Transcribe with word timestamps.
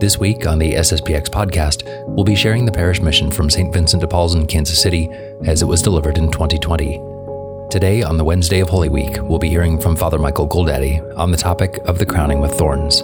This 0.00 0.16
week 0.16 0.46
on 0.46 0.60
the 0.60 0.74
SSPX 0.74 1.28
podcast, 1.28 1.82
we'll 2.06 2.22
be 2.22 2.36
sharing 2.36 2.64
the 2.64 2.70
parish 2.70 3.00
mission 3.00 3.32
from 3.32 3.50
St. 3.50 3.72
Vincent 3.72 4.00
de 4.00 4.06
Paul's 4.06 4.36
in 4.36 4.46
Kansas 4.46 4.80
City 4.80 5.10
as 5.44 5.60
it 5.60 5.66
was 5.66 5.82
delivered 5.82 6.18
in 6.18 6.30
2020. 6.30 7.02
Today, 7.68 8.04
on 8.04 8.16
the 8.16 8.22
Wednesday 8.22 8.60
of 8.60 8.68
Holy 8.68 8.88
Week, 8.88 9.18
we'll 9.22 9.40
be 9.40 9.48
hearing 9.48 9.80
from 9.80 9.96
Father 9.96 10.20
Michael 10.20 10.46
Goldade 10.46 11.02
on 11.16 11.32
the 11.32 11.36
topic 11.36 11.78
of 11.78 11.98
the 11.98 12.06
crowning 12.06 12.38
with 12.38 12.52
thorns. 12.52 13.02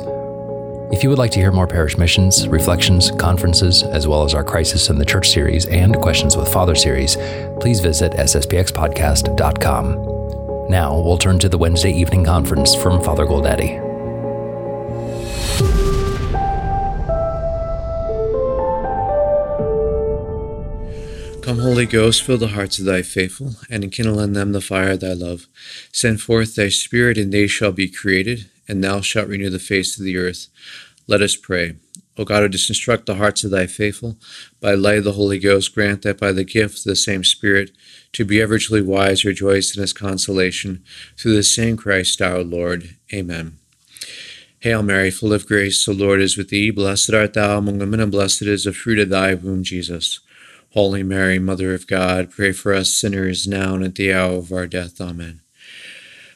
If 0.92 1.02
you 1.02 1.08
would 1.08 1.18
like 1.18 1.32
to 1.32 1.40
hear 1.40 1.50
more 1.50 1.66
parish 1.66 1.98
missions, 1.98 2.46
reflections, 2.46 3.10
conferences, 3.18 3.82
as 3.82 4.06
well 4.06 4.22
as 4.22 4.32
our 4.32 4.44
Crisis 4.44 4.88
in 4.88 4.98
the 4.98 5.04
Church 5.04 5.30
series 5.30 5.66
and 5.66 5.96
Questions 5.96 6.36
with 6.36 6.52
Father 6.52 6.76
series, 6.76 7.16
please 7.58 7.80
visit 7.80 8.12
sspxpodcast.com. 8.12 10.70
Now, 10.70 11.00
we'll 11.00 11.18
turn 11.18 11.40
to 11.40 11.48
the 11.48 11.58
Wednesday 11.58 11.90
evening 11.90 12.24
conference 12.24 12.76
from 12.76 13.02
Father 13.02 13.26
Goldade. 13.26 13.83
Come, 21.44 21.58
Holy 21.58 21.84
Ghost, 21.84 22.22
fill 22.22 22.38
the 22.38 22.48
hearts 22.48 22.78
of 22.78 22.86
thy 22.86 23.02
faithful, 23.02 23.56
and 23.68 23.84
enkindle 23.84 24.18
in 24.18 24.32
them 24.32 24.52
the 24.52 24.62
fire 24.62 24.92
of 24.92 25.00
thy 25.00 25.12
love. 25.12 25.46
Send 25.92 26.22
forth 26.22 26.54
thy 26.54 26.70
Spirit, 26.70 27.18
and 27.18 27.30
they 27.30 27.46
shall 27.46 27.70
be 27.70 27.86
created, 27.86 28.48
and 28.66 28.82
thou 28.82 29.02
shalt 29.02 29.28
renew 29.28 29.50
the 29.50 29.58
face 29.58 29.98
of 29.98 30.06
the 30.06 30.16
earth. 30.16 30.46
Let 31.06 31.20
us 31.20 31.36
pray. 31.36 31.74
O 32.16 32.24
God, 32.24 32.44
who 32.44 32.48
didst 32.48 32.70
instruct 32.70 33.04
the 33.04 33.16
hearts 33.16 33.44
of 33.44 33.50
thy 33.50 33.66
faithful, 33.66 34.16
by 34.58 34.72
light 34.72 34.96
of 34.96 35.04
the 35.04 35.12
Holy 35.12 35.38
Ghost, 35.38 35.74
grant 35.74 36.00
that 36.00 36.18
by 36.18 36.32
the 36.32 36.44
gift 36.44 36.78
of 36.78 36.84
the 36.84 36.96
same 36.96 37.22
Spirit, 37.22 37.72
to 38.12 38.24
be 38.24 38.40
ever 38.40 38.56
truly 38.58 38.80
wise, 38.80 39.22
rejoice 39.26 39.76
in 39.76 39.82
his 39.82 39.92
consolation, 39.92 40.82
through 41.18 41.34
the 41.34 41.42
same 41.42 41.76
Christ 41.76 42.22
our 42.22 42.42
Lord. 42.42 42.96
Amen. 43.12 43.58
Hail 44.60 44.82
Mary, 44.82 45.10
full 45.10 45.34
of 45.34 45.46
grace, 45.46 45.84
the 45.84 45.92
Lord 45.92 46.22
is 46.22 46.38
with 46.38 46.48
thee. 46.48 46.70
Blessed 46.70 47.12
art 47.12 47.34
thou 47.34 47.58
among 47.58 47.80
women, 47.80 48.00
and 48.00 48.10
blessed 48.10 48.44
is 48.44 48.64
the 48.64 48.72
fruit 48.72 48.98
of 48.98 49.10
thy 49.10 49.34
womb, 49.34 49.62
Jesus. 49.62 50.20
Holy 50.74 51.04
Mary, 51.04 51.38
Mother 51.38 51.72
of 51.72 51.86
God, 51.86 52.32
pray 52.32 52.50
for 52.50 52.74
us 52.74 52.90
sinners 52.90 53.46
now 53.46 53.76
and 53.76 53.84
at 53.84 53.94
the 53.94 54.12
hour 54.12 54.32
of 54.32 54.50
our 54.50 54.66
death. 54.66 55.00
Amen. 55.00 55.40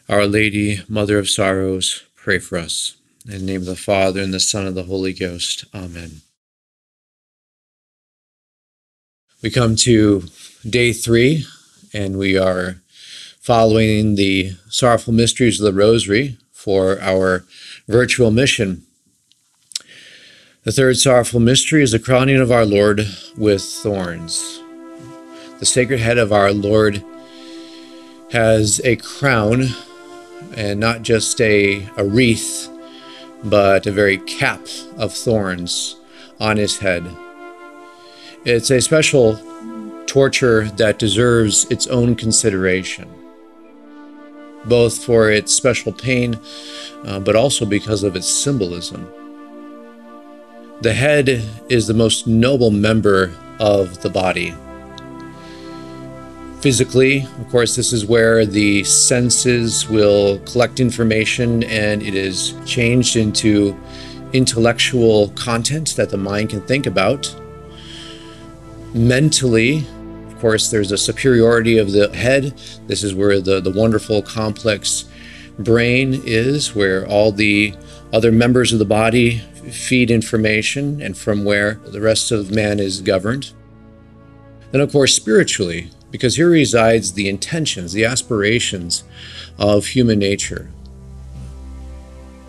Our 0.08 0.26
Lady, 0.26 0.80
Mother 0.88 1.18
of 1.18 1.28
Sorrows, 1.28 2.04
pray 2.14 2.38
for 2.38 2.56
us. 2.56 2.96
In 3.26 3.32
the 3.32 3.52
name 3.52 3.62
of 3.62 3.66
the 3.66 3.74
Father, 3.74 4.22
and 4.22 4.32
the 4.32 4.38
Son, 4.38 4.64
and 4.64 4.76
the 4.76 4.84
Holy 4.84 5.12
Ghost. 5.12 5.64
Amen. 5.74 6.20
We 9.42 9.50
come 9.50 9.74
to 9.74 10.22
day 10.68 10.92
three, 10.92 11.44
and 11.92 12.16
we 12.16 12.38
are 12.38 12.80
following 13.40 14.14
the 14.14 14.52
sorrowful 14.68 15.12
mysteries 15.12 15.60
of 15.60 15.64
the 15.64 15.76
Rosary 15.76 16.38
for 16.52 17.00
our 17.00 17.44
virtual 17.88 18.30
mission. 18.30 18.84
The 20.68 20.72
third 20.72 20.98
sorrowful 20.98 21.40
mystery 21.40 21.82
is 21.82 21.92
the 21.92 21.98
crowning 21.98 22.36
of 22.36 22.52
our 22.52 22.66
Lord 22.66 23.08
with 23.38 23.62
thorns. 23.62 24.62
The 25.60 25.64
sacred 25.64 25.98
head 25.98 26.18
of 26.18 26.30
our 26.30 26.52
Lord 26.52 27.02
has 28.32 28.78
a 28.84 28.96
crown 28.96 29.68
and 30.54 30.78
not 30.78 31.00
just 31.00 31.40
a, 31.40 31.88
a 31.96 32.04
wreath, 32.04 32.68
but 33.44 33.86
a 33.86 33.92
very 33.92 34.18
cap 34.18 34.60
of 34.98 35.14
thorns 35.14 35.96
on 36.38 36.58
his 36.58 36.76
head. 36.76 37.16
It's 38.44 38.70
a 38.70 38.82
special 38.82 39.40
torture 40.04 40.64
that 40.76 40.98
deserves 40.98 41.64
its 41.70 41.86
own 41.86 42.14
consideration, 42.14 43.08
both 44.66 45.02
for 45.02 45.30
its 45.30 45.54
special 45.54 45.94
pain, 45.94 46.38
uh, 47.06 47.20
but 47.20 47.36
also 47.36 47.64
because 47.64 48.02
of 48.02 48.14
its 48.14 48.28
symbolism. 48.28 49.10
The 50.80 50.92
head 50.92 51.44
is 51.68 51.88
the 51.88 51.94
most 51.94 52.28
noble 52.28 52.70
member 52.70 53.34
of 53.58 54.00
the 54.00 54.08
body. 54.08 54.54
Physically, 56.60 57.26
of 57.40 57.48
course, 57.50 57.74
this 57.74 57.92
is 57.92 58.06
where 58.06 58.46
the 58.46 58.84
senses 58.84 59.88
will 59.88 60.38
collect 60.40 60.78
information 60.78 61.64
and 61.64 62.00
it 62.00 62.14
is 62.14 62.54
changed 62.64 63.16
into 63.16 63.76
intellectual 64.32 65.30
content 65.30 65.96
that 65.96 66.10
the 66.10 66.16
mind 66.16 66.50
can 66.50 66.60
think 66.60 66.86
about. 66.86 67.34
Mentally, 68.94 69.84
of 70.28 70.38
course, 70.38 70.70
there's 70.70 70.92
a 70.92 70.98
superiority 70.98 71.78
of 71.78 71.90
the 71.90 72.08
head. 72.16 72.56
This 72.86 73.02
is 73.02 73.16
where 73.16 73.40
the, 73.40 73.60
the 73.60 73.72
wonderful, 73.72 74.22
complex 74.22 75.06
brain 75.58 76.22
is, 76.24 76.72
where 76.76 77.04
all 77.08 77.32
the 77.32 77.74
other 78.12 78.32
members 78.32 78.72
of 78.72 78.78
the 78.78 78.84
body 78.84 79.38
feed 79.70 80.10
information 80.10 81.00
and 81.02 81.16
from 81.16 81.44
where 81.44 81.74
the 81.86 82.00
rest 82.00 82.32
of 82.32 82.50
man 82.50 82.80
is 82.80 83.00
governed. 83.00 83.52
Then, 84.70 84.80
of 84.80 84.92
course, 84.92 85.14
spiritually, 85.14 85.90
because 86.10 86.36
here 86.36 86.50
resides 86.50 87.12
the 87.12 87.28
intentions, 87.28 87.92
the 87.92 88.04
aspirations 88.04 89.04
of 89.58 89.86
human 89.86 90.18
nature. 90.18 90.70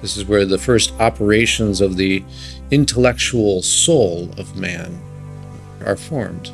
This 0.02 0.16
is 0.16 0.26
where 0.26 0.46
the 0.46 0.58
first 0.58 0.94
operations 1.00 1.82
of 1.82 1.98
the 1.98 2.24
intellectual 2.72 3.62
soul 3.62 4.30
of 4.38 4.56
man 4.56 5.02
are 5.86 5.98
formed. 5.98 6.52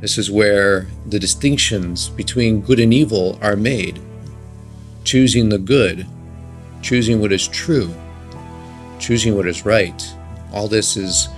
This 0.00 0.18
is 0.18 0.30
where 0.30 0.88
the 1.06 1.18
distinctions 1.18 2.08
between 2.10 2.60
good 2.60 2.80
and 2.80 2.92
evil 2.92 3.38
are 3.42 3.56
made, 3.56 4.00
choosing 5.04 5.48
the 5.48 5.58
good, 5.58 6.06
choosing 6.82 7.20
what 7.20 7.32
is 7.32 7.46
true, 7.48 7.94
choosing 8.98 9.36
what 9.36 9.46
is 9.46 9.64
right. 9.64 10.14
All 10.52 10.68
this 10.68 10.96
is 10.96 11.28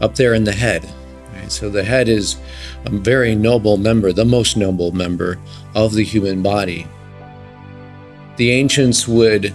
up 0.00 0.14
there 0.14 0.34
in 0.34 0.44
the 0.44 0.52
head. 0.52 0.88
Right? 1.34 1.50
So 1.50 1.70
the 1.70 1.84
head 1.84 2.08
is 2.08 2.36
a 2.84 2.90
very 2.90 3.34
noble 3.34 3.76
member, 3.76 4.12
the 4.12 4.24
most 4.24 4.56
noble 4.56 4.92
member 4.92 5.38
of 5.74 5.94
the 5.94 6.04
human 6.04 6.42
body. 6.42 6.86
The 8.36 8.50
ancients 8.52 9.08
would 9.08 9.54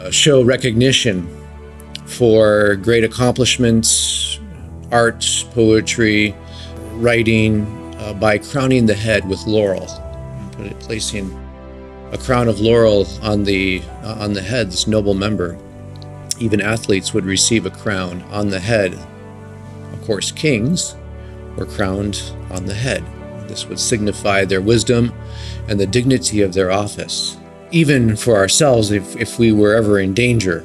uh, 0.00 0.10
show 0.10 0.42
recognition 0.42 1.28
for 2.04 2.76
great 2.76 3.04
accomplishments, 3.04 4.38
art, 4.90 5.24
poetry, 5.54 6.34
writing, 6.94 7.66
uh, 7.98 8.12
by 8.12 8.36
crowning 8.36 8.84
the 8.84 8.94
head 8.94 9.26
with 9.28 9.46
laurel, 9.46 9.86
placing 10.80 11.30
a 12.12 12.18
crown 12.18 12.46
of 12.46 12.60
laurel 12.60 13.06
on 13.22 13.42
the 13.42 13.82
uh, 14.02 14.16
on 14.20 14.34
the 14.34 14.42
head, 14.42 14.70
this 14.70 14.86
noble 14.86 15.14
member. 15.14 15.58
Even 16.38 16.60
athletes 16.60 17.14
would 17.14 17.24
receive 17.24 17.66
a 17.66 17.70
crown 17.70 18.22
on 18.24 18.48
the 18.48 18.60
head. 18.60 18.92
Of 19.92 20.02
course, 20.04 20.30
kings 20.30 20.94
were 21.56 21.66
crowned 21.66 22.22
on 22.50 22.66
the 22.66 22.74
head. 22.74 23.04
This 23.48 23.66
would 23.66 23.80
signify 23.80 24.44
their 24.44 24.60
wisdom 24.60 25.12
and 25.68 25.78
the 25.78 25.86
dignity 25.86 26.42
of 26.42 26.52
their 26.52 26.70
office. 26.70 27.36
Even 27.70 28.16
for 28.16 28.36
ourselves, 28.36 28.90
if, 28.90 29.16
if 29.16 29.38
we 29.38 29.52
were 29.52 29.74
ever 29.74 30.00
in 30.00 30.14
danger, 30.14 30.62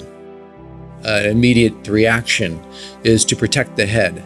an 1.03 1.25
immediate 1.27 1.87
reaction 1.87 2.61
is 3.03 3.23
to 3.25 3.35
protect 3.35 3.75
the 3.75 3.85
head. 3.85 4.23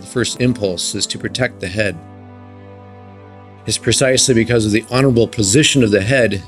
The 0.00 0.06
first 0.06 0.40
impulse 0.40 0.94
is 0.94 1.06
to 1.08 1.18
protect 1.18 1.60
the 1.60 1.68
head. 1.68 1.98
It's 3.66 3.78
precisely 3.78 4.34
because 4.34 4.64
of 4.64 4.72
the 4.72 4.84
honorable 4.90 5.28
position 5.28 5.82
of 5.82 5.90
the 5.90 6.02
head 6.02 6.42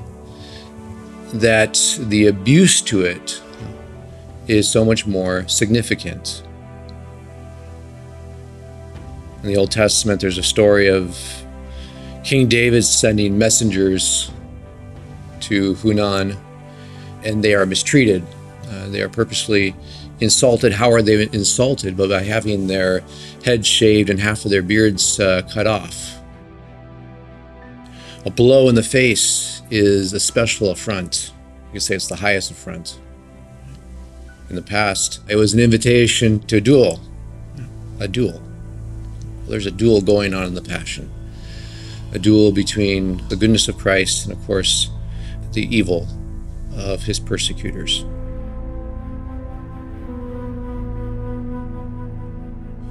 that 1.35 1.99
the 1.99 2.29
abuse 2.29 2.81
to 2.81 3.03
it 3.03 3.43
is 4.47 4.69
so 4.69 4.85
much 4.85 5.07
more 5.07 5.47
significant. 5.49 6.43
In 9.43 9.49
the 9.49 9.57
Old 9.57 9.73
Testament, 9.73 10.21
there's 10.21 10.39
a 10.39 10.43
story 10.43 10.89
of 10.89 11.19
King 12.23 12.49
David 12.49 12.85
sending 12.85 13.37
messengers 13.37 14.31
to 15.41 15.75
Hanun, 15.75 16.37
and 17.25 17.43
they 17.43 17.55
are 17.55 17.67
mistreated. 17.67 18.25
Uh, 18.71 18.89
they 18.89 19.03
are 19.03 19.09
purposely 19.09 19.75
insulted. 20.21 20.73
How 20.73 20.91
are 20.93 21.03
they 21.03 21.25
insulted? 21.33 21.97
But 21.97 22.11
by 22.11 22.23
having 22.23 22.69
their 22.69 23.03
heads 23.45 23.67
shaved 23.67 24.09
and 24.09 24.21
half 24.21 24.45
of 24.45 24.51
their 24.51 24.63
beards 24.63 25.19
uh, 25.19 25.43
cut 25.53 25.67
off. 25.67 26.14
A 28.27 28.31
blow 28.31 28.71
in 28.71 28.75
the 28.75 28.83
face 28.83 29.61
is 29.71 30.15
a 30.15 30.21
special 30.21 30.71
affront. 30.71 31.33
You 31.67 31.73
can 31.73 31.81
say 31.81 31.95
it's 31.95 32.09
the 32.09 32.17
highest 32.17 32.51
affront 32.51 32.99
in 34.49 34.57
the 34.57 34.63
past. 34.63 35.21
It 35.29 35.37
was 35.37 35.53
an 35.53 35.61
invitation 35.61 36.41
to 36.47 36.57
a 36.57 36.61
duel. 36.61 37.01
A 38.01 38.09
duel. 38.09 38.41
There's 39.47 39.67
a 39.67 39.71
duel 39.71 40.01
going 40.01 40.33
on 40.33 40.45
in 40.45 40.55
the 40.55 40.63
Passion. 40.63 41.11
A 42.13 42.19
duel 42.19 42.51
between 42.51 43.27
the 43.29 43.37
goodness 43.37 43.69
of 43.69 43.77
Christ 43.77 44.25
and, 44.27 44.35
of 44.35 44.43
course, 44.47 44.89
the 45.53 45.67
evil 45.75 46.09
of 46.77 47.03
his 47.03 47.21
persecutors. 47.21 48.07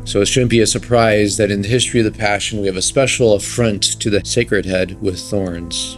So 0.05 0.21
it 0.21 0.27
shouldn't 0.27 0.51
be 0.51 0.59
a 0.59 0.67
surprise 0.67 1.37
that 1.37 1.49
in 1.49 1.61
the 1.61 1.67
history 1.67 1.99
of 2.01 2.05
the 2.05 2.17
Passion 2.17 2.59
we 2.59 2.67
have 2.67 2.75
a 2.75 2.81
special 2.81 3.33
affront 3.33 3.99
to 4.01 4.09
the 4.09 4.23
sacred 4.25 4.65
head 4.65 5.01
with 5.01 5.19
thorns. 5.19 5.97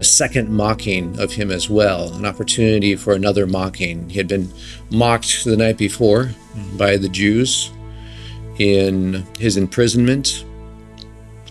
a 0.00 0.04
second 0.04 0.50
mocking 0.50 1.18
of 1.18 1.32
him 1.32 1.50
as 1.50 1.70
well, 1.70 2.12
an 2.14 2.26
opportunity 2.26 2.94
for 2.96 3.14
another 3.14 3.46
mocking. 3.46 4.08
He 4.10 4.18
had 4.18 4.28
been 4.28 4.50
mocked 4.90 5.44
the 5.44 5.56
night 5.56 5.78
before 5.78 6.30
by 6.76 6.96
the 6.96 7.08
Jews 7.08 7.70
in 8.58 9.24
his 9.38 9.56
imprisonment, 9.56 10.44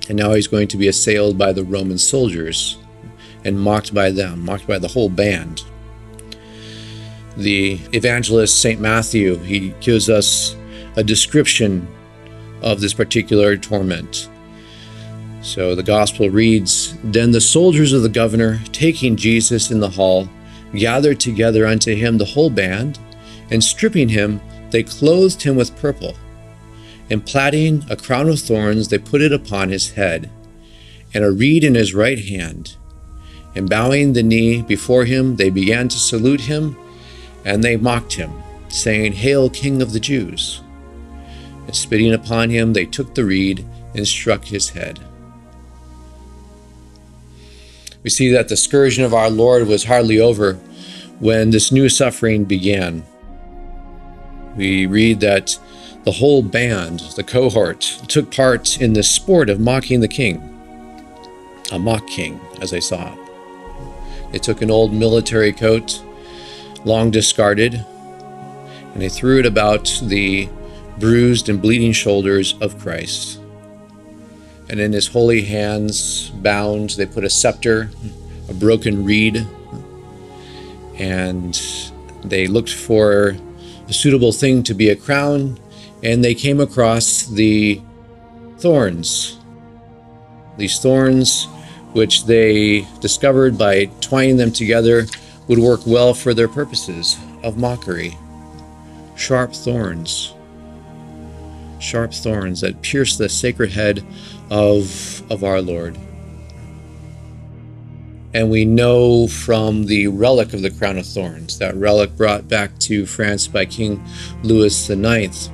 and 0.08 0.18
now 0.18 0.34
he's 0.34 0.48
going 0.48 0.68
to 0.68 0.78
be 0.78 0.88
assailed 0.88 1.38
by 1.38 1.52
the 1.54 1.64
Roman 1.64 1.98
soldiers 1.98 2.78
and 3.44 3.60
mocked 3.60 3.94
by 3.94 4.12
them, 4.12 4.46
mocked 4.46 4.68
by 4.68 4.78
the 4.78 4.88
whole 4.88 5.10
band. 5.10 5.64
The 7.36 7.80
evangelist 7.94 8.62
St. 8.62 8.80
Matthew, 8.80 9.38
he 9.40 9.74
gives 9.80 10.10
us 10.10 10.56
a 10.96 11.04
description 11.04 11.88
of 12.62 12.82
this 12.82 12.94
particular 12.94 13.58
torment. 13.58 14.30
So 15.44 15.76
the 15.76 15.84
gospel 15.84 16.30
reads 16.30 16.98
Then 17.04 17.32
the 17.32 17.42
soldiers 17.42 17.92
of 17.92 18.02
the 18.02 18.10
governor, 18.10 18.62
taking 18.72 19.18
Jesus 19.18 19.72
in 19.72 19.82
the 19.82 19.90
hall, 19.90 20.30
gathered 20.74 21.20
together 21.20 21.68
unto 21.68 21.94
him 21.94 22.18
the 22.18 22.26
whole 22.26 22.50
band, 22.50 22.98
and 23.52 23.64
stripping 23.64 24.10
him, 24.10 24.42
they 24.72 24.84
clothed 24.84 25.44
him 25.44 25.56
with 25.56 25.76
purple. 25.76 26.16
And 27.10 27.26
plaiting 27.26 27.84
a 27.90 27.98
crown 27.98 28.30
of 28.30 28.40
thorns, 28.40 28.88
they 28.88 28.98
put 28.98 29.22
it 29.22 29.34
upon 29.34 29.70
his 29.70 29.92
head, 29.92 30.32
and 31.14 31.24
a 31.24 31.32
reed 31.32 31.64
in 31.64 31.76
his 31.76 31.94
right 31.94 32.18
hand. 32.18 32.78
And 33.54 33.70
bowing 33.70 34.14
the 34.14 34.24
knee 34.24 34.62
before 34.62 35.06
him, 35.06 35.36
they 35.36 35.50
began 35.50 35.90
to 35.90 35.98
salute 35.98 36.42
him, 36.42 36.76
and 37.46 37.64
they 37.64 37.76
mocked 37.76 38.14
him, 38.14 38.32
saying, 38.70 39.14
Hail, 39.14 39.50
King 39.50 39.82
of 39.82 39.92
the 39.92 40.00
Jews! 40.00 40.63
And 41.66 41.76
spitting 41.76 42.14
upon 42.14 42.50
him, 42.50 42.74
they 42.74 42.86
took 42.86 43.16
the 43.16 43.26
reed 43.26 43.66
and 43.96 44.08
struck 44.08 44.46
his 44.46 44.70
head. 44.70 45.00
We 48.04 48.10
see 48.10 48.30
that 48.34 48.50
the 48.50 48.58
scourging 48.58 49.06
of 49.06 49.14
our 49.14 49.30
Lord 49.30 49.68
was 49.68 49.86
hardly 49.86 50.20
over 50.20 50.56
when 51.20 51.52
this 51.52 51.72
new 51.72 51.88
suffering 51.88 52.44
began. 52.44 53.04
We 54.58 54.86
read 54.86 55.22
that 55.22 55.58
the 56.04 56.12
whole 56.12 56.44
band, 56.44 57.00
the 57.16 57.24
cohort, 57.24 57.80
took 58.08 58.30
part 58.36 58.82
in 58.82 58.92
the 58.92 59.04
sport 59.04 59.50
of 59.50 59.62
mocking 59.62 60.02
the 60.02 60.08
king, 60.08 60.42
a 61.72 61.80
mock 61.80 62.06
king, 62.08 62.42
as 62.62 62.72
they 62.72 62.82
saw 62.82 63.14
it. 63.14 63.20
They 64.34 64.40
took 64.40 64.62
an 64.62 64.70
old 64.70 64.94
military 64.94 65.54
coat, 65.54 66.04
long 66.84 67.10
discarded, 67.10 67.76
and 67.76 69.02
they 69.02 69.10
threw 69.10 69.40
it 69.40 69.46
about 69.46 69.86
the 70.04 70.50
bruised 71.04 71.50
and 71.50 71.62
bleeding 71.62 71.92
shoulders 71.92 72.56
of 72.62 72.80
Christ 72.80 73.44
and 74.70 74.80
in 74.80 74.94
his 74.94 75.08
holy 75.08 75.44
hands, 75.44 76.30
bound, 76.30 76.92
they 76.92 77.06
put 77.06 77.24
a 77.24 77.30
scepter, 77.30 77.92
a 78.50 78.54
broken 78.54 79.04
reed, 79.04 79.46
and 80.96 81.62
they 82.24 82.48
looked 82.48 82.72
for 82.72 83.36
a 83.88 83.94
suitable 83.94 84.32
thing 84.32 84.64
to 84.64 84.74
be 84.74 84.90
a 84.90 84.96
crown, 84.96 85.60
and 86.02 86.24
they 86.24 86.34
came 86.34 86.60
across 86.60 87.28
the 87.28 87.82
thorns. 88.58 89.38
These 90.58 90.80
thorns, 90.80 91.46
which 91.92 92.26
they 92.26 92.88
discovered 93.00 93.58
by 93.58 93.86
twining 94.02 94.38
them 94.38 94.52
together, 94.52 95.06
would 95.48 95.60
work 95.60 95.82
well 95.86 96.14
for 96.14 96.34
their 96.34 96.48
purposes 96.48 97.18
of 97.44 97.58
mockery. 97.58 98.18
Sharp 99.16 99.54
thorns. 99.54 100.34
Sharp 101.84 102.14
thorns 102.14 102.62
that 102.62 102.82
pierced 102.82 103.18
the 103.18 103.30
sacred 103.30 103.72
head 103.72 104.04
of, 104.50 105.22
of 105.32 105.44
our 105.44 105.62
Lord. 105.62 105.98
And 108.34 108.50
we 108.50 108.66
know 108.66 109.28
from 109.28 109.86
the 109.86 110.08
relic 110.08 110.54
of 110.54 110.64
the 110.64 110.72
crown 110.72 110.98
of 110.98 111.06
thorns, 111.06 111.60
that 111.60 111.76
relic 111.76 112.18
brought 112.18 112.48
back 112.48 112.78
to 112.80 113.06
France 113.06 113.48
by 113.48 113.66
King 113.66 114.04
Louis 114.42 114.90
IX, 114.90 115.50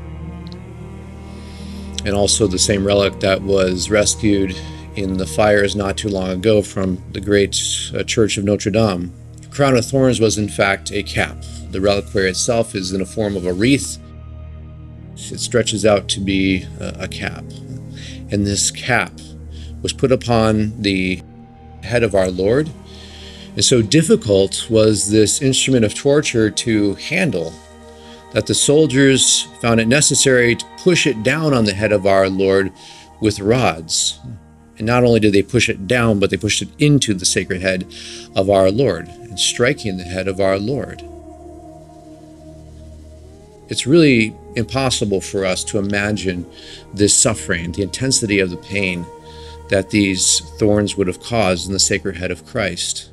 and 2.05 2.15
also 2.15 2.47
the 2.47 2.57
same 2.57 2.87
relic 2.87 3.19
that 3.19 3.41
was 3.41 3.89
rescued 3.89 4.55
in 4.95 5.17
the 5.17 5.25
fires 5.25 5.75
not 5.75 5.97
too 5.97 6.09
long 6.09 6.29
ago 6.29 6.61
from 6.61 7.03
the 7.11 7.19
great 7.19 7.61
uh, 7.93 8.03
church 8.03 8.37
of 8.37 8.45
Notre 8.45 8.71
Dame. 8.71 9.11
The 9.41 9.47
crown 9.47 9.75
of 9.75 9.85
thorns 9.85 10.21
was, 10.21 10.37
in 10.37 10.47
fact, 10.47 10.91
a 10.91 11.03
cap. 11.03 11.37
The 11.71 11.81
reliquary 11.81 12.29
itself 12.29 12.75
is 12.75 12.93
in 12.93 12.99
the 12.99 13.05
form 13.05 13.35
of 13.35 13.45
a 13.45 13.53
wreath. 13.53 13.97
It 15.31 15.39
stretches 15.39 15.86
out 15.86 16.07
to 16.10 16.19
be 16.19 16.66
a, 16.80 17.04
a 17.04 17.07
cap 17.07 17.44
and 18.31 18.45
this 18.45 18.71
cap 18.71 19.12
was 19.81 19.94
put 19.94 20.12
upon 20.12 20.81
the 20.81 21.21
head 21.83 22.04
of 22.04 22.16
our 22.16 22.30
Lord. 22.30 22.69
And 23.56 23.66
so 23.66 23.81
difficult 23.81 24.69
was 24.69 25.10
this 25.10 25.42
instrument 25.42 25.86
of 25.86 25.95
torture 25.95 26.50
to 26.50 26.95
handle 26.95 27.54
that 28.33 28.45
the 28.45 28.54
soldiers 28.54 29.44
found 29.60 29.80
it 29.80 29.88
necessary 29.88 30.56
to 30.56 30.66
push 30.77 31.07
it 31.07 31.24
down 31.24 31.54
on 31.54 31.65
the 31.65 31.74
head 31.74 31.92
of 31.92 32.06
our 32.06 32.30
Lord 32.30 32.72
with 33.22 33.39
rods. 33.39 34.19
And 34.77 34.86
not 34.86 35.04
only 35.04 35.19
did 35.19 35.33
they 35.33 35.42
push 35.42 35.68
it 35.68 35.88
down, 35.88 36.19
but 36.19 36.30
they 36.30 36.38
pushed 36.38 36.62
it 36.62 36.69
into 36.77 37.13
the 37.13 37.25
sacred 37.25 37.62
head 37.62 37.92
of 38.36 38.50
our 38.50 38.69
Lord 38.69 39.07
and 39.07 39.39
striking 39.39 39.98
the 39.98 40.04
head 40.04 40.27
of 40.27 40.39
our 40.39 40.60
Lord. 40.60 41.04
It's 43.69 43.86
really 43.86 44.36
impossible 44.56 45.21
for 45.21 45.45
us 45.45 45.63
to 45.66 45.77
imagine 45.77 46.45
this 46.94 47.16
suffering, 47.16 47.71
the 47.71 47.83
intensity 47.83 48.39
of 48.39 48.50
the 48.50 48.57
pain 48.57 49.06
that 49.69 49.92
these 49.92 50.39
thorns 50.57 50.98
would 50.98 51.07
have 51.07 51.21
caused 51.21 51.68
in 51.68 51.74
the 51.74 51.80
sacred 51.80 52.18
head 52.18 52.31
of 52.31 52.45
Christ. 52.45 53.12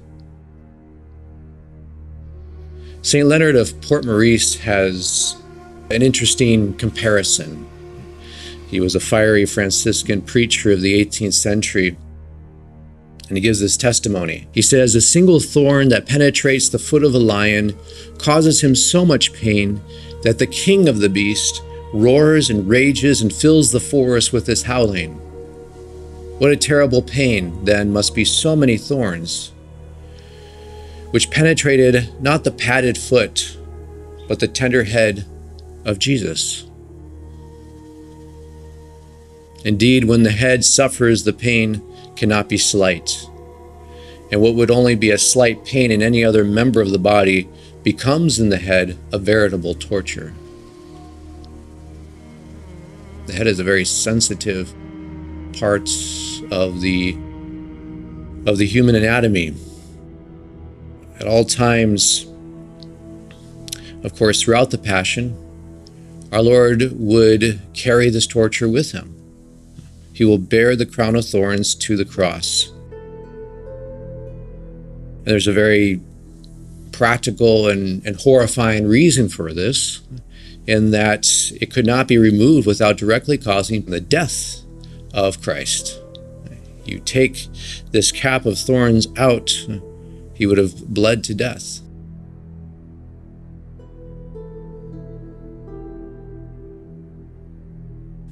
St. 3.03 3.27
Leonard 3.27 3.55
of 3.55 3.81
Port 3.83 4.05
Maurice 4.05 4.57
has 4.57 5.37
an 5.91 6.03
interesting 6.03 6.75
comparison. 6.75 7.69
He 8.69 8.81
was 8.81 8.97
a 8.97 9.01
fiery 9.01 9.47
Franciscan 9.47 10.23
preacher 10.23 10.73
of 10.73 10.81
the 10.81 11.05
18th 11.05 11.35
century, 11.35 11.97
and 13.29 13.37
he 13.37 13.41
gives 13.41 13.61
this 13.61 13.77
testimony. 13.77 14.49
He 14.53 14.63
says, 14.63 14.95
A 14.95 15.01
single 15.01 15.39
thorn 15.39 15.89
that 15.91 16.07
penetrates 16.07 16.69
the 16.69 16.79
foot 16.79 17.05
of 17.05 17.15
a 17.15 17.19
lion 17.19 17.79
causes 18.19 18.65
him 18.65 18.75
so 18.75 19.05
much 19.05 19.33
pain 19.33 19.81
that 20.27 20.41
the 20.41 20.47
king 20.47 20.89
of 20.89 20.99
the 20.99 21.09
beast 21.09 21.63
roars 21.93 22.51
and 22.51 22.69
rages 22.69 23.23
and 23.23 23.33
fills 23.33 23.71
the 23.71 23.79
forest 23.79 24.33
with 24.33 24.45
his 24.45 24.65
howling. 24.65 25.15
What 26.41 26.51
a 26.51 26.57
terrible 26.57 27.01
pain, 27.01 27.65
then, 27.65 27.93
must 27.93 28.13
be 28.13 28.25
so 28.25 28.57
many 28.57 28.77
thorns, 28.77 29.53
which 31.13 31.31
penetrated 31.31 32.21
not 32.21 32.43
the 32.43 32.51
padded 32.51 32.99
foot, 32.99 33.57
but 34.27 34.41
the 34.41 34.49
tender 34.49 34.83
head 34.83 35.25
of 35.85 36.01
Jesus. 36.01 36.67
Indeed, 39.65 40.07
when 40.07 40.25
the 40.25 40.33
head 40.33 40.65
suffers, 40.65 41.23
the 41.23 41.33
pain 41.33 41.81
cannot 42.17 42.49
be 42.49 42.59
slight. 42.59 43.25
And 44.33 44.41
what 44.41 44.57
would 44.57 44.73
only 44.73 44.97
be 44.97 45.13
a 45.13 45.19
slight 45.19 45.65
pain 45.65 45.93
in 45.93 46.03
any 46.03 46.25
other 46.25 46.43
member 46.43 46.81
of 46.81 46.91
the 46.91 46.99
body 46.99 47.49
becomes 47.87 48.41
in 48.41 48.49
the 48.49 48.59
head 48.59 48.99
a 49.13 49.19
veritable 49.19 49.73
torture. 49.73 50.35
The 53.27 53.33
head 53.33 53.47
is 53.47 53.61
a 53.61 53.63
very 53.63 53.85
sensitive 53.85 54.75
part 55.53 55.89
of 56.51 56.81
the 56.81 57.13
of 58.45 58.59
the 58.59 58.67
human 58.67 58.97
anatomy. 58.97 59.55
At 61.21 61.29
all 61.29 61.45
times, 61.45 62.27
of 64.03 64.17
course, 64.17 64.43
throughout 64.43 64.73
the 64.73 64.79
Passion, 64.79 65.37
our 66.33 66.43
Lord 66.43 66.91
would 66.91 67.61
carry 67.73 68.11
this 68.11 68.27
torture 68.27 68.69
with 68.69 68.91
him. 68.91 69.15
He 70.13 70.25
will 70.25 70.39
bear 70.39 70.75
the 70.75 70.87
crown 70.87 71.15
of 71.15 71.25
thorns 71.25 71.73
to 71.77 71.97
the 71.97 72.05
cross. 72.05 72.69
And 75.19 75.27
there's 75.27 75.47
a 75.47 75.53
very 75.53 76.01
practical 76.97 77.69
and, 77.69 78.05
and 78.07 78.17
horrifying 78.17 78.87
reason 78.87 79.29
for 79.29 79.53
this, 79.53 80.01
in 80.67 80.91
that 80.93 81.27
it 81.61 81.71
could 81.71 81.87
not 81.87 82.09
be 82.09 82.17
removed 82.17 82.67
without 82.67 82.97
directly 82.97 83.37
causing 83.37 83.85
the 83.85 84.01
death 84.01 84.63
of 85.13 85.43
Christ. 85.43 86.01
You 86.87 87.01
take 87.01 87.49
this 87.91 88.11
cap 88.11 88.47
of 88.47 88.59
thorns 88.59 89.09
out, 89.17 89.51
he 90.35 90.47
would 90.47 90.59
have 90.59 90.87
bled 90.89 91.23
to 91.25 91.35
death. 91.35 91.81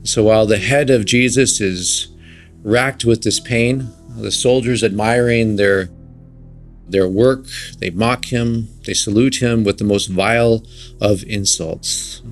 So 0.04 0.24
while 0.24 0.46
the 0.46 0.58
head 0.58 0.90
of 0.90 1.04
Jesus 1.04 1.60
is 1.60 2.08
racked 2.62 3.04
with 3.04 3.22
this 3.22 3.40
pain, 3.40 3.90
the 4.16 4.30
soldiers 4.30 4.84
admiring 4.84 5.56
their 5.56 5.88
their 6.88 7.08
work, 7.08 7.46
they 7.78 7.90
mock 7.90 8.26
him, 8.26 8.68
they 8.84 8.94
salute 8.94 9.40
him 9.40 9.64
with 9.64 9.78
the 9.78 9.84
most 9.84 10.06
vile 10.06 10.64
of 11.00 11.24
insults. 11.24 12.22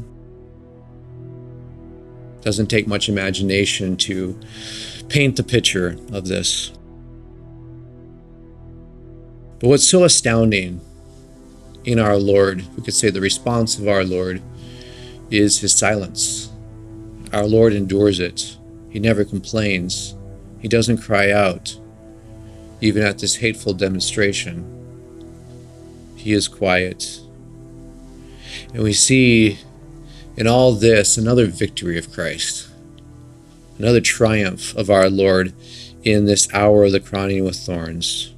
Doesn't 2.42 2.66
take 2.66 2.86
much 2.86 3.08
imagination 3.08 3.96
to 3.98 4.38
paint 5.08 5.36
the 5.36 5.42
picture 5.42 5.96
of 6.12 6.26
this. 6.26 6.72
But 9.60 9.68
what's 9.68 9.88
so 9.88 10.04
astounding 10.04 10.80
in 11.84 11.98
our 11.98 12.16
Lord, 12.16 12.64
we 12.76 12.82
could 12.82 12.94
say 12.94 13.10
the 13.10 13.20
response 13.20 13.78
of 13.78 13.88
our 13.88 14.04
Lord, 14.04 14.42
is 15.30 15.60
his 15.60 15.72
silence. 15.72 16.50
Our 17.32 17.46
Lord 17.46 17.72
endures 17.72 18.20
it. 18.20 18.56
He 18.90 18.98
never 18.98 19.24
complains. 19.24 20.16
He 20.58 20.68
doesn't 20.68 20.98
cry 20.98 21.30
out, 21.30 21.78
even 22.82 23.04
at 23.04 23.20
this 23.20 23.36
hateful 23.36 23.72
demonstration. 23.72 24.66
He 26.16 26.32
is 26.32 26.48
quiet. 26.48 27.20
And 28.74 28.82
we 28.82 28.92
see 28.92 29.60
in 30.36 30.48
all 30.48 30.72
this 30.72 31.16
another 31.16 31.46
victory 31.46 31.96
of 31.96 32.12
Christ, 32.12 32.68
another 33.78 34.00
triumph 34.00 34.74
of 34.76 34.90
our 34.90 35.08
Lord 35.08 35.54
in 36.02 36.24
this 36.24 36.52
hour 36.52 36.84
of 36.84 36.92
the 36.92 36.98
crowning 37.00 37.44
with 37.44 37.56
thorns. 37.56 38.34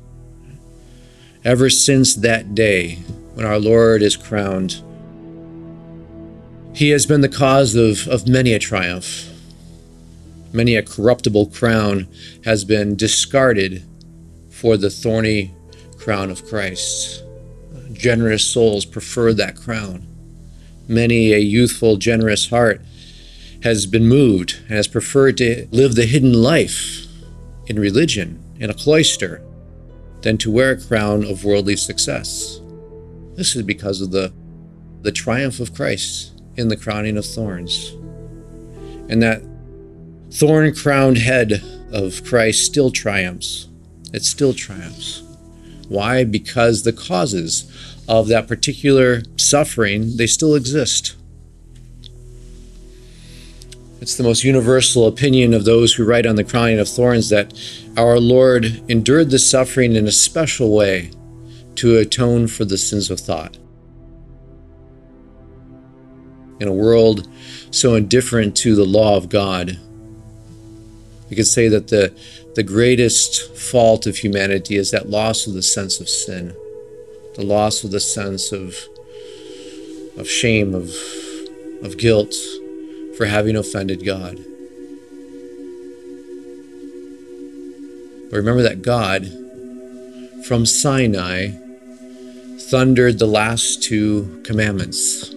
Ever 1.43 1.71
since 1.71 2.15
that 2.15 2.55
day 2.55 2.97
when 3.33 3.47
our 3.47 3.59
Lord 3.59 4.03
is 4.03 4.17
crowned, 4.17 4.83
he 6.75 6.91
has 6.91 7.07
been 7.07 7.23
the 7.23 7.29
cause 7.31 7.75
of, 7.75 8.07
of 8.09 8.29
many 8.29 8.53
a 8.53 8.59
triumph. 8.59 9.31
Many 10.53 10.77
a 10.77 10.83
corruptible 10.83 11.47
crown 11.47 12.09
has 12.45 12.65
been 12.65 12.95
discarded 12.95 13.85
for 14.65 14.79
the 14.79 14.89
thorny 14.89 15.55
crown 15.99 16.31
of 16.31 16.43
Christ. 16.47 17.23
Generous 17.93 18.47
souls 18.47 18.87
prefer 18.87 19.35
that 19.35 19.57
crown. 19.57 20.07
Many 20.89 21.35
a 21.35 21.39
youthful, 21.39 21.99
generous 21.99 22.49
heart 22.49 22.81
has 23.63 23.85
been 23.85 24.09
moved 24.09 24.57
and 24.63 24.71
has 24.71 24.89
preferred 24.89 25.37
to 25.37 25.69
live 25.71 25.97
the 25.97 26.07
hidden 26.07 26.33
life 26.33 27.07
in 27.67 27.79
religion, 27.79 28.43
in 28.59 28.71
a 28.71 28.75
cloister, 28.75 29.43
than 30.23 30.39
to 30.39 30.51
wear 30.51 30.71
a 30.71 30.81
crown 30.81 31.27
of 31.27 31.45
worldly 31.45 31.77
success. 31.77 32.59
This 33.35 33.55
is 33.55 33.65
because 33.65 34.01
of 34.01 34.13
the, 34.13 34.33
the 35.03 35.13
triumph 35.13 35.61
of 35.61 35.75
Christ 35.75 36.41
in 36.57 36.69
the 36.69 36.77
crowning 36.79 37.19
of 37.19 37.27
thorns. 37.27 37.91
And 39.11 39.23
that 39.23 39.43
thorn 40.31 40.75
crowned 40.75 41.19
head 41.19 41.63
of 41.93 42.25
Christ 42.25 42.65
still 42.65 42.91
triumphs. 42.91 43.69
It 44.15 44.25
still 44.25 44.55
triumphs. 44.55 45.25
Why? 45.89 46.23
Because 46.23 46.85
the 46.85 46.93
causes 46.93 47.69
of 48.09 48.29
that 48.29 48.47
particular 48.47 49.23
suffering, 49.37 50.17
they 50.17 50.29
still 50.29 50.55
exist. 50.55 51.17
It's 54.01 54.17
the 54.17 54.23
most 54.23 54.45
universal 54.45 55.09
opinion 55.09 55.53
of 55.53 55.65
those 55.65 55.95
who 55.95 56.05
write 56.05 56.27
on 56.27 56.37
the 56.37 56.45
crowning 56.45 56.79
of 56.79 56.89
thorns 56.89 57.29
that 57.31 57.53
our 57.97 58.21
Lord 58.21 58.89
endured 58.89 59.31
the 59.31 59.39
suffering 59.41 59.97
in 59.97 60.07
a 60.07 60.13
special 60.13 60.73
way 60.73 61.11
to 61.75 61.99
atone 61.99 62.47
for 62.47 62.65
the 62.65 62.79
sins 62.79 63.11
of 63.11 63.19
thought. 63.19 63.59
In 66.61 66.69
a 66.69 66.73
world 66.73 67.27
so 67.73 67.97
indifferent 67.97 68.57
to 68.59 68.77
the 68.77 68.85
law 68.85 69.17
of 69.17 69.29
God, 69.29 69.77
we 71.31 71.37
could 71.37 71.47
say 71.47 71.69
that 71.69 71.89
the, 71.89 72.15
the 72.55 72.63
greatest 72.63 73.57
fault 73.57 74.07
of 74.07 74.17
humanity 74.19 74.77
is 74.77 74.91
that 74.91 75.09
loss 75.09 75.47
of 75.47 75.55
the 75.55 75.63
sense 75.63 76.01
of 76.01 76.09
sin 76.09 76.55
the 77.35 77.45
loss 77.45 77.83
of 77.83 77.91
the 77.91 78.01
sense 78.01 78.53
of, 78.53 78.77
of 80.17 80.29
shame, 80.29 80.75
of, 80.75 80.91
of 81.83 81.99
guilt 81.99 82.35
for 83.17 83.27
having 83.27 83.57
offended 83.57 84.05
God. 84.05 84.37
But 88.31 88.37
remember 88.39 88.63
that 88.63 88.83
God, 88.83 89.27
from 90.47 90.65
Sinai, 90.65 91.51
thundered 92.71 93.19
the 93.19 93.27
last 93.27 93.83
two 93.83 94.41
commandments. 94.45 95.34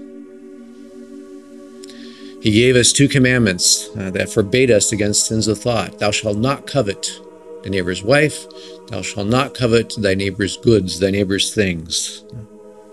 He 2.48 2.54
gave 2.54 2.78
us 2.78 2.94
two 2.94 3.10
commandments 3.10 3.90
uh, 3.98 4.10
that 4.12 4.30
forbade 4.30 4.72
us 4.72 4.94
against 4.94 5.26
sins 5.26 5.50
of 5.50 5.60
thought. 5.60 6.00
Thou 6.00 6.12
shalt 6.12 6.38
not 6.38 6.66
covet 6.66 7.20
thy 7.62 7.70
neighbor's 7.70 8.02
wife, 8.02 8.46
Thou 8.88 9.02
shalt 9.02 9.28
not 9.28 9.54
covet 9.54 9.96
thy 9.98 10.14
neighbor's 10.14 10.56
goods, 10.56 10.98
thy 11.02 11.12
neighbor's 11.12 11.54
things. 11.54 12.24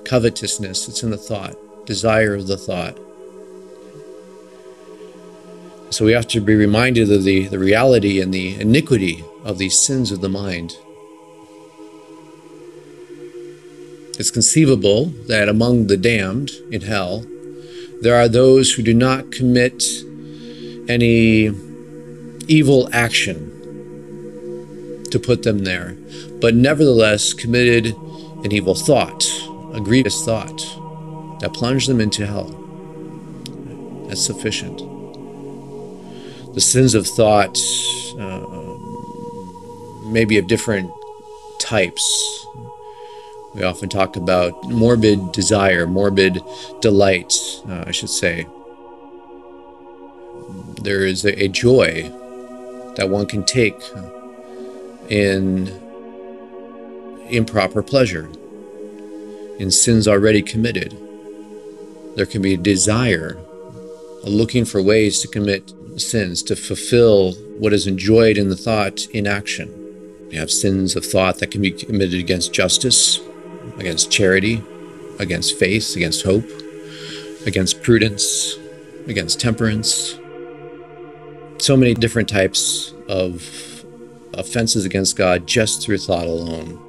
Covetousness, 0.04 0.88
it's 0.88 1.04
in 1.04 1.10
the 1.10 1.16
thought, 1.16 1.54
desire 1.86 2.34
of 2.34 2.48
the 2.48 2.56
thought. 2.56 2.98
So 5.90 6.04
we 6.04 6.10
have 6.10 6.26
to 6.26 6.40
be 6.40 6.56
reminded 6.56 7.12
of 7.12 7.22
the, 7.22 7.46
the 7.46 7.60
reality 7.60 8.20
and 8.20 8.34
the 8.34 8.60
iniquity 8.60 9.24
of 9.44 9.58
these 9.58 9.78
sins 9.78 10.10
of 10.10 10.20
the 10.20 10.28
mind. 10.28 10.76
It's 14.18 14.32
conceivable 14.32 15.04
that 15.28 15.48
among 15.48 15.86
the 15.86 15.96
damned 15.96 16.50
in 16.72 16.80
hell, 16.80 17.24
there 18.00 18.16
are 18.16 18.28
those 18.28 18.72
who 18.72 18.82
do 18.82 18.94
not 18.94 19.32
commit 19.32 19.82
any 20.88 21.50
evil 22.48 22.88
action 22.92 23.50
to 25.10 25.18
put 25.18 25.42
them 25.42 25.64
there, 25.64 25.96
but 26.40 26.54
nevertheless 26.54 27.32
committed 27.32 27.94
an 28.44 28.52
evil 28.52 28.74
thought, 28.74 29.24
a 29.72 29.80
grievous 29.80 30.24
thought 30.24 30.58
that 31.40 31.52
plunged 31.54 31.88
them 31.88 32.00
into 32.00 32.26
hell. 32.26 32.50
That's 34.08 34.24
sufficient. 34.24 34.78
The 36.54 36.60
sins 36.60 36.94
of 36.94 37.06
thought 37.06 37.58
uh, 38.18 38.46
may 40.10 40.24
be 40.24 40.38
of 40.38 40.46
different 40.46 40.90
types. 41.58 42.46
We 43.54 43.62
often 43.62 43.88
talk 43.88 44.16
about 44.16 44.64
morbid 44.64 45.30
desire, 45.30 45.86
morbid 45.86 46.40
delight, 46.80 47.32
uh, 47.68 47.84
I 47.86 47.92
should 47.92 48.10
say. 48.10 48.48
There 50.82 51.06
is 51.06 51.24
a, 51.24 51.44
a 51.44 51.48
joy 51.48 52.10
that 52.96 53.08
one 53.08 53.26
can 53.26 53.44
take 53.44 53.80
in 55.08 55.68
improper 57.28 57.82
pleasure, 57.82 58.28
in 59.58 59.70
sins 59.70 60.08
already 60.08 60.42
committed. 60.42 60.96
There 62.16 62.26
can 62.26 62.42
be 62.42 62.54
a 62.54 62.58
desire, 62.58 63.38
a 64.24 64.28
looking 64.30 64.64
for 64.64 64.82
ways 64.82 65.20
to 65.20 65.28
commit 65.28 65.72
sins, 65.96 66.42
to 66.44 66.56
fulfill 66.56 67.34
what 67.58 67.72
is 67.72 67.86
enjoyed 67.86 68.36
in 68.36 68.48
the 68.48 68.56
thought 68.56 69.06
in 69.06 69.28
action. 69.28 69.70
We 70.28 70.36
have 70.36 70.50
sins 70.50 70.96
of 70.96 71.06
thought 71.06 71.38
that 71.38 71.52
can 71.52 71.62
be 71.62 71.70
committed 71.70 72.18
against 72.18 72.52
justice, 72.52 73.20
against 73.78 74.10
charity, 74.10 74.62
against 75.18 75.58
faith, 75.58 75.96
against 75.96 76.24
hope, 76.24 76.48
against 77.46 77.82
prudence, 77.82 78.54
against 79.06 79.40
temperance. 79.40 80.18
So 81.58 81.76
many 81.76 81.94
different 81.94 82.28
types 82.28 82.92
of 83.08 83.84
offenses 84.34 84.84
against 84.84 85.16
God 85.16 85.46
just 85.46 85.82
through 85.82 85.98
thought 85.98 86.26
alone. 86.26 86.80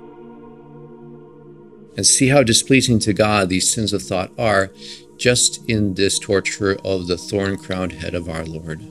And 1.97 2.05
see 2.05 2.27
how 2.27 2.43
displeasing 2.43 2.99
to 2.99 3.13
God 3.13 3.49
these 3.49 3.73
sins 3.73 3.93
of 3.93 4.01
thought 4.01 4.31
are 4.37 4.71
just 5.17 5.67
in 5.69 5.93
this 5.93 6.19
torture 6.19 6.77
of 6.83 7.07
the 7.07 7.17
thorn 7.17 7.57
crowned 7.57 7.93
head 7.93 8.13
of 8.13 8.27
our 8.27 8.43
Lord. 8.43 8.81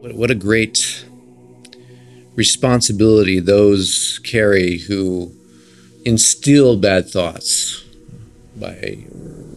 What 0.00 0.30
a 0.30 0.34
great 0.34 1.04
responsibility 2.34 3.40
those 3.40 4.20
carry 4.24 4.78
who 4.78 5.32
instill 6.04 6.76
bad 6.76 7.08
thoughts 7.08 7.84
by 8.56 8.98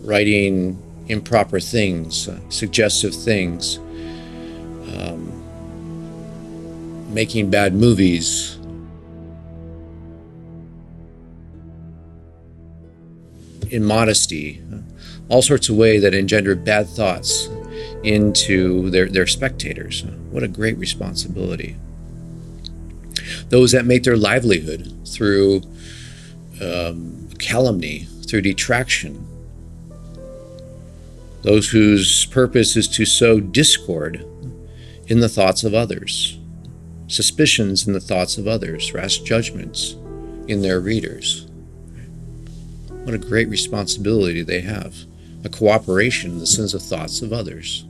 writing 0.02 0.82
improper 1.08 1.60
things, 1.60 2.28
uh, 2.28 2.40
suggestive 2.50 3.14
things, 3.14 3.78
um, 4.98 5.32
making 7.14 7.50
bad 7.50 7.74
movies. 7.74 8.58
Immodesty, 13.70 14.62
all 15.30 15.42
sorts 15.42 15.68
of 15.70 15.76
ways 15.76 16.04
that 16.04 16.14
engender 16.14 16.56
bad 16.56 16.88
thoughts 16.88 17.50
into 18.04 18.90
their, 18.92 19.08
their 19.08 19.26
spectators. 19.26 20.04
What 20.30 20.44
a 20.44 20.48
great 20.48 20.78
responsibility. 20.78 21.76
Those 23.50 23.72
that 23.72 23.86
make 23.86 24.04
their 24.04 24.18
livelihood 24.18 24.92
through 25.08 25.62
um, 26.62 27.30
calumny, 27.40 28.08
through 28.28 28.42
detraction. 28.42 29.28
Those 31.42 31.70
whose 31.70 32.26
purpose 32.28 32.76
is 32.76 32.88
to 32.90 33.06
sow 33.06 33.40
discord 33.40 34.26
in 35.08 35.20
the 35.20 35.30
thoughts 35.30 35.64
of 35.64 35.74
others, 35.74 36.40
suspicions 37.08 37.86
in 37.86 37.94
the 37.94 38.00
thoughts 38.00 38.38
of 38.38 38.48
others, 38.48 38.94
rash 38.94 39.20
judgments 39.20 39.96
in 40.48 40.62
their 40.62 40.80
readers. 40.80 41.48
What 43.04 43.14
a 43.14 43.18
great 43.18 43.50
responsibility 43.50 44.42
they 44.42 44.62
have, 44.62 44.96
a 45.44 45.50
cooperation 45.50 46.32
in 46.32 46.40
the 46.40 46.48
sins 46.48 46.74
of 46.74 46.82
thoughts 46.82 47.22
of 47.22 47.34
others. 47.34 47.86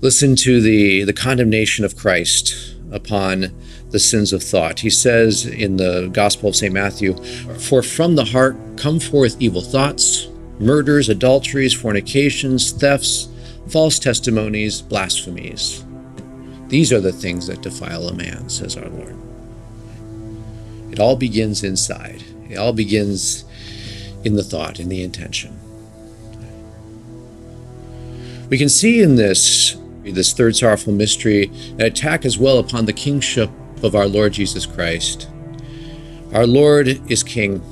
Listen 0.00 0.36
to 0.36 0.60
the, 0.60 1.04
the 1.04 1.12
condemnation 1.12 1.84
of 1.84 1.96
Christ 1.96 2.74
upon 2.92 3.52
the 3.90 3.98
sins 3.98 4.32
of 4.32 4.42
thought. 4.42 4.80
He 4.80 4.90
says 4.90 5.46
in 5.46 5.76
the 5.76 6.08
Gospel 6.12 6.50
of 6.50 6.56
St. 6.56 6.72
Matthew, 6.72 7.14
For 7.58 7.82
from 7.82 8.14
the 8.14 8.24
heart 8.24 8.56
come 8.76 9.00
forth 9.00 9.40
evil 9.40 9.62
thoughts, 9.62 10.28
murders, 10.58 11.08
adulteries, 11.08 11.72
fornications, 11.72 12.72
thefts, 12.72 13.28
false 13.68 13.98
testimonies, 13.98 14.82
blasphemies. 14.82 15.84
These 16.68 16.92
are 16.92 17.00
the 17.00 17.12
things 17.12 17.46
that 17.46 17.62
defile 17.62 18.08
a 18.08 18.14
man, 18.14 18.48
says 18.48 18.76
our 18.76 18.88
Lord. 18.88 19.16
It 20.90 21.00
all 21.00 21.16
begins 21.16 21.62
inside. 21.62 22.22
It 22.48 22.56
all 22.56 22.72
begins 22.72 23.44
in 24.24 24.34
the 24.34 24.42
thought, 24.42 24.80
in 24.80 24.88
the 24.88 25.02
intention. 25.02 25.58
We 28.48 28.58
can 28.58 28.68
see 28.68 29.02
in 29.02 29.16
this, 29.16 29.76
this 30.14 30.32
third 30.32 30.56
sorrowful 30.56 30.92
mystery, 30.92 31.50
an 31.78 31.82
attack 31.82 32.24
as 32.24 32.38
well 32.38 32.58
upon 32.58 32.86
the 32.86 32.92
kingship 32.92 33.50
of 33.82 33.94
our 33.94 34.06
Lord 34.06 34.32
Jesus 34.32 34.66
Christ. 34.66 35.28
Our 36.32 36.46
Lord 36.46 36.88
is 37.10 37.22
King. 37.22 37.62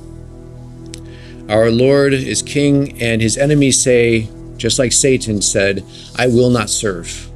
Our 1.49 1.69
Lord 1.69 2.13
is 2.13 2.41
King, 2.41 3.01
and 3.01 3.21
his 3.21 3.37
enemies 3.37 3.81
say, 3.81 4.29
just 4.57 4.79
like 4.79 4.91
Satan 4.91 5.41
said, 5.41 5.83
I 6.17 6.27
will 6.27 6.49
not 6.49 6.69
serve. 6.69 7.29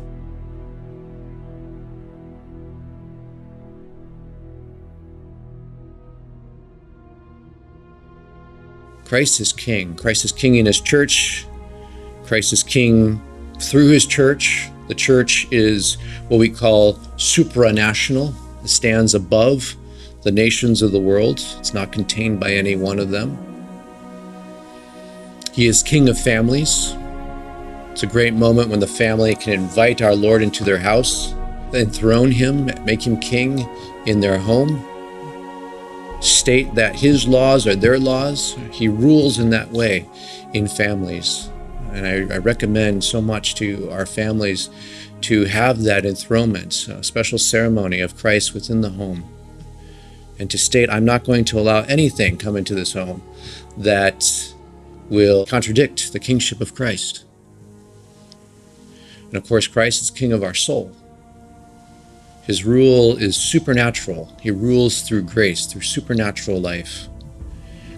Christ 9.05 9.39
is 9.39 9.51
king. 9.51 9.95
Christ 9.95 10.23
is 10.23 10.31
king 10.31 10.55
in 10.55 10.67
his 10.67 10.79
church. 10.79 11.47
Christ 12.25 12.53
is 12.53 12.61
king 12.61 13.19
through 13.59 13.89
his 13.89 14.05
church. 14.05 14.69
The 14.89 14.95
church 14.95 15.47
is 15.51 15.97
what 16.27 16.39
we 16.39 16.49
call 16.49 16.95
supranational, 17.15 18.33
it 18.63 18.67
stands 18.67 19.15
above 19.15 19.75
the 20.23 20.31
nations 20.31 20.81
of 20.81 20.91
the 20.91 20.99
world, 20.99 21.39
it's 21.57 21.73
not 21.73 21.93
contained 21.93 22.41
by 22.41 22.51
any 22.51 22.75
one 22.75 22.99
of 22.99 23.09
them. 23.09 23.37
He 25.53 25.67
is 25.67 25.81
king 25.81 26.09
of 26.09 26.19
families. 26.19 26.93
It's 27.91 28.03
a 28.03 28.07
great 28.07 28.33
moment 28.33 28.69
when 28.69 28.81
the 28.81 28.87
family 28.87 29.35
can 29.35 29.53
invite 29.53 30.01
our 30.01 30.15
Lord 30.15 30.41
into 30.41 30.65
their 30.65 30.77
house, 30.77 31.33
enthrone 31.73 32.31
him, 32.31 32.65
make 32.83 33.05
him 33.05 33.17
king 33.19 33.69
in 34.05 34.19
their 34.19 34.37
home 34.37 34.85
state 36.21 36.75
that 36.75 36.95
his 36.95 37.27
laws 37.27 37.65
are 37.67 37.75
their 37.75 37.99
laws. 37.99 38.57
He 38.71 38.87
rules 38.87 39.39
in 39.39 39.49
that 39.51 39.71
way 39.71 40.05
in 40.53 40.67
families. 40.67 41.48
And 41.91 42.05
I, 42.05 42.35
I 42.35 42.37
recommend 42.37 43.03
so 43.03 43.21
much 43.21 43.55
to 43.55 43.89
our 43.91 44.05
families 44.05 44.69
to 45.21 45.45
have 45.45 45.83
that 45.83 46.05
enthronement, 46.05 46.87
a 46.87 47.03
special 47.03 47.37
ceremony 47.37 47.99
of 47.99 48.15
Christ 48.15 48.53
within 48.53 48.81
the 48.81 48.89
home. 48.89 49.23
And 50.37 50.49
to 50.51 50.57
state, 50.57 50.89
I'm 50.89 51.05
not 51.05 51.25
going 51.25 51.43
to 51.45 51.59
allow 51.59 51.81
anything 51.81 52.37
come 52.37 52.55
into 52.55 52.73
this 52.73 52.93
home 52.93 53.21
that 53.77 54.53
will 55.09 55.45
contradict 55.45 56.13
the 56.13 56.19
kingship 56.19 56.61
of 56.61 56.75
Christ. 56.75 57.25
And 59.27 59.35
of 59.35 59.47
course, 59.47 59.67
Christ 59.67 60.01
is 60.01 60.09
king 60.09 60.31
of 60.31 60.43
our 60.43 60.53
soul. 60.53 60.95
His 62.43 62.63
rule 62.65 63.15
is 63.17 63.35
supernatural. 63.35 64.35
He 64.41 64.49
rules 64.49 65.01
through 65.01 65.23
grace, 65.23 65.67
through 65.67 65.81
supernatural 65.81 66.59
life. 66.59 67.07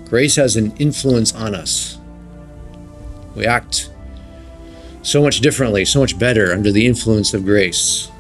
Grace 0.05 0.35
has 0.35 0.57
an 0.57 0.75
influence 0.75 1.33
on 1.33 1.55
us. 1.55 1.97
We 3.35 3.45
act 3.45 3.89
so 5.01 5.21
much 5.21 5.39
differently, 5.39 5.85
so 5.85 5.99
much 5.99 6.17
better 6.19 6.51
under 6.53 6.71
the 6.71 6.85
influence 6.85 7.33
of 7.33 7.45
grace. 7.45 8.11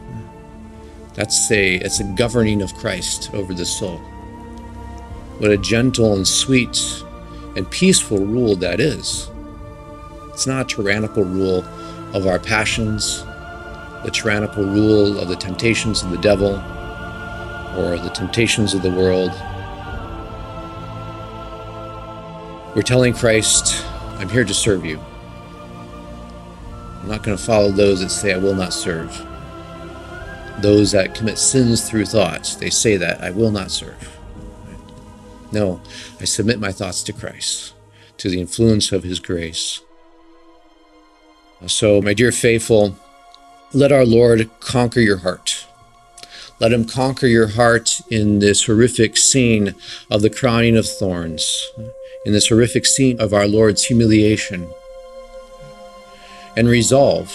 That's 1.13 1.51
a 1.51 1.75
it's 1.75 1.99
a 1.99 2.03
governing 2.03 2.61
of 2.61 2.73
Christ 2.75 3.33
over 3.33 3.53
the 3.53 3.65
soul. 3.65 3.97
What 5.39 5.51
a 5.51 5.57
gentle 5.57 6.13
and 6.13 6.27
sweet 6.27 7.03
and 7.55 7.69
peaceful 7.69 8.19
rule 8.19 8.55
that 8.57 8.79
is. 8.79 9.29
It's 10.29 10.47
not 10.47 10.71
a 10.71 10.75
tyrannical 10.75 11.23
rule 11.23 11.65
of 12.13 12.27
our 12.27 12.39
passions, 12.39 13.23
the 14.03 14.11
tyrannical 14.13 14.63
rule 14.63 15.19
of 15.19 15.27
the 15.27 15.35
temptations 15.35 16.03
of 16.03 16.11
the 16.11 16.17
devil 16.17 16.55
or 17.77 17.97
the 17.97 18.11
temptations 18.13 18.73
of 18.73 18.81
the 18.81 18.89
world. 18.89 19.31
We're 22.75 22.83
telling 22.83 23.13
Christ, 23.13 23.85
I'm 24.21 24.29
here 24.29 24.45
to 24.45 24.53
serve 24.53 24.85
you. 24.85 24.99
I'm 27.01 27.07
not 27.07 27.23
going 27.23 27.35
to 27.35 27.43
follow 27.43 27.71
those 27.71 28.01
that 28.01 28.09
say, 28.09 28.35
I 28.35 28.37
will 28.37 28.53
not 28.53 28.71
serve. 28.71 29.09
Those 30.59 30.91
that 30.91 31.15
commit 31.15 31.39
sins 31.39 31.89
through 31.89 32.05
thoughts, 32.05 32.53
they 32.53 32.69
say 32.69 32.97
that, 32.97 33.21
I 33.21 33.31
will 33.31 33.49
not 33.49 33.71
serve. 33.71 34.19
No, 35.51 35.81
I 36.19 36.25
submit 36.25 36.59
my 36.59 36.71
thoughts 36.71 37.01
to 37.03 37.13
Christ, 37.13 37.73
to 38.17 38.29
the 38.29 38.39
influence 38.39 38.91
of 38.91 39.01
His 39.01 39.19
grace. 39.19 39.81
So, 41.65 41.99
my 41.99 42.13
dear 42.13 42.31
faithful, 42.31 42.95
let 43.73 43.91
our 43.91 44.05
Lord 44.05 44.51
conquer 44.59 44.99
your 44.99 45.17
heart. 45.17 45.65
Let 46.59 46.71
him 46.71 46.85
conquer 46.85 47.25
your 47.25 47.47
heart 47.47 48.01
in 48.11 48.37
this 48.37 48.65
horrific 48.65 49.17
scene 49.17 49.73
of 50.11 50.21
the 50.21 50.29
crowning 50.29 50.77
of 50.77 50.87
thorns, 50.87 51.71
in 52.25 52.33
this 52.33 52.49
horrific 52.49 52.85
scene 52.85 53.19
of 53.19 53.33
our 53.33 53.47
Lord's 53.47 53.83
humiliation. 53.83 54.69
And 56.55 56.67
resolve, 56.67 57.31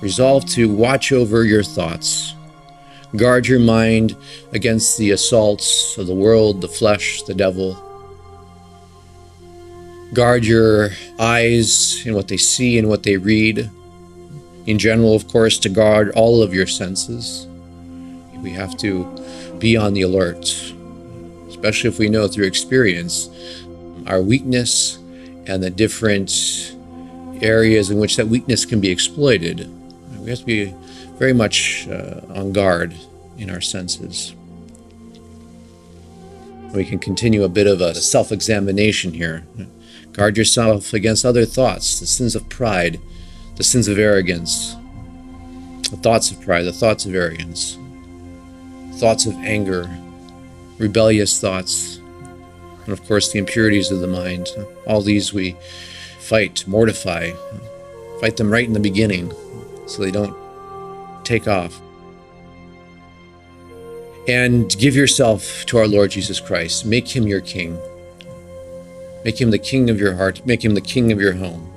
resolve 0.00 0.46
to 0.50 0.72
watch 0.72 1.12
over 1.12 1.44
your 1.44 1.62
thoughts. 1.62 2.34
Guard 3.14 3.46
your 3.46 3.60
mind 3.60 4.16
against 4.52 4.98
the 4.98 5.12
assaults 5.12 5.96
of 5.98 6.06
the 6.06 6.14
world, 6.14 6.60
the 6.60 6.68
flesh, 6.68 7.22
the 7.22 7.34
devil. 7.34 7.82
Guard 10.12 10.44
your 10.44 10.90
eyes 11.18 12.04
in 12.06 12.14
what 12.14 12.28
they 12.28 12.36
see 12.36 12.78
and 12.78 12.88
what 12.88 13.02
they 13.02 13.16
read 13.16 13.70
in 14.66 14.78
general, 14.78 15.14
of 15.14 15.28
course, 15.28 15.58
to 15.58 15.68
guard 15.68 16.10
all 16.16 16.42
of 16.42 16.52
your 16.52 16.66
senses. 16.66 17.46
We 18.42 18.50
have 18.50 18.76
to 18.78 19.04
be 19.58 19.76
on 19.76 19.94
the 19.94 20.02
alert, 20.02 20.44
especially 21.48 21.88
if 21.88 21.98
we 21.98 22.08
know 22.08 22.26
through 22.26 22.46
experience 22.46 23.30
our 24.06 24.20
weakness 24.20 24.96
and 25.46 25.62
the 25.62 25.70
different 25.70 26.74
areas 27.42 27.90
in 27.90 27.98
which 27.98 28.16
that 28.16 28.28
weakness 28.28 28.64
can 28.64 28.80
be 28.80 28.90
exploited. 28.90 29.70
We 30.20 30.30
have 30.30 30.40
to 30.40 30.44
be 30.44 30.74
very 31.18 31.32
much 31.32 31.86
uh, 31.88 32.20
on 32.34 32.52
guard 32.52 32.94
in 33.38 33.50
our 33.50 33.60
senses. 33.60 34.34
We 36.74 36.84
can 36.84 36.98
continue 36.98 37.44
a 37.44 37.48
bit 37.48 37.66
of 37.66 37.80
a 37.80 37.94
self 37.94 38.32
examination 38.32 39.14
here. 39.14 39.44
Guard 40.12 40.36
yourself 40.36 40.92
against 40.92 41.24
other 41.24 41.44
thoughts, 41.44 42.00
the 42.00 42.06
sins 42.06 42.34
of 42.34 42.48
pride, 42.48 43.00
the 43.56 43.64
sins 43.64 43.88
of 43.88 43.98
arrogance, 43.98 44.74
the 45.90 45.96
thoughts 45.96 46.30
of 46.30 46.40
pride, 46.40 46.64
the 46.64 46.72
thoughts 46.72 47.06
of 47.06 47.14
arrogance, 47.14 47.78
thoughts 48.94 49.26
of 49.26 49.34
anger, 49.36 49.88
rebellious 50.78 51.40
thoughts, 51.40 52.00
and 52.86 52.92
of 52.92 53.04
course 53.06 53.32
the 53.32 53.38
impurities 53.38 53.90
of 53.90 54.00
the 54.00 54.06
mind. 54.06 54.48
All 54.86 55.02
these 55.02 55.34
we 55.34 55.56
fight, 56.20 56.66
mortify, 56.66 57.32
fight 58.20 58.36
them 58.36 58.50
right 58.50 58.66
in 58.66 58.72
the 58.72 58.80
beginning 58.80 59.32
so 59.86 60.02
they 60.02 60.10
don't 60.10 60.34
take 61.24 61.46
off. 61.46 61.80
And 64.28 64.76
give 64.78 64.96
yourself 64.96 65.64
to 65.66 65.78
our 65.78 65.86
Lord 65.86 66.10
Jesus 66.10 66.40
Christ. 66.40 66.84
Make 66.84 67.14
him 67.14 67.28
your 67.28 67.40
king. 67.40 67.78
Make 69.24 69.40
him 69.40 69.50
the 69.50 69.58
king 69.58 69.88
of 69.90 70.00
your 70.00 70.14
heart. 70.14 70.44
Make 70.46 70.64
him 70.64 70.74
the 70.74 70.80
king 70.80 71.12
of 71.12 71.20
your 71.20 71.34
home. 71.34 71.72